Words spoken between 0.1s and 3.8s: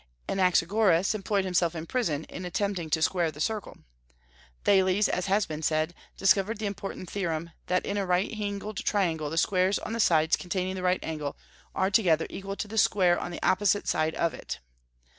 Anaxagoras employed himself in prison in attempting to square the circle.